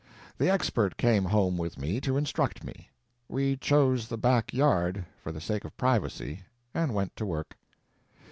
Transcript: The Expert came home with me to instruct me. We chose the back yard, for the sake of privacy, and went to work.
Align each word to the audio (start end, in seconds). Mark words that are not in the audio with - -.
The 0.39 0.49
Expert 0.49 0.97
came 0.97 1.25
home 1.25 1.57
with 1.59 1.77
me 1.77 2.01
to 2.01 2.17
instruct 2.17 2.63
me. 2.63 2.89
We 3.29 3.55
chose 3.55 4.07
the 4.07 4.17
back 4.17 4.51
yard, 4.51 5.05
for 5.21 5.31
the 5.31 5.39
sake 5.39 5.63
of 5.63 5.77
privacy, 5.77 6.41
and 6.73 6.95
went 6.95 7.15
to 7.17 7.25
work. 7.27 7.55